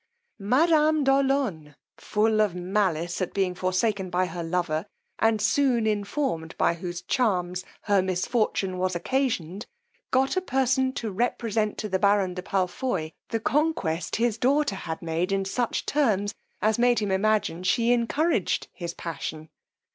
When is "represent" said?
11.11-11.77